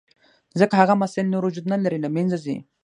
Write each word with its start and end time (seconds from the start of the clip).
ځکه 0.59 0.73
هغه 0.81 0.93
مسایل 1.03 1.27
نور 1.33 1.43
وجود 1.45 1.65
نه 1.73 1.77
لري، 1.83 1.99
له 2.01 2.09
منځه 2.15 2.37
ځي. 2.45 2.57